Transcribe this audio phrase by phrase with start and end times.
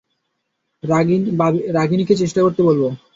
[1.75, 2.83] রাঘিনীকে চেষ্টা করতে বলব।